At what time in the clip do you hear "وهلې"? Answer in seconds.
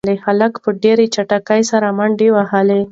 2.35-2.79